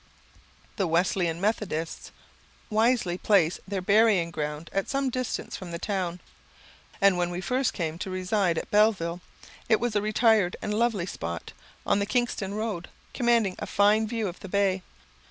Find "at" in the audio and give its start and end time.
4.73-4.89, 8.57-8.71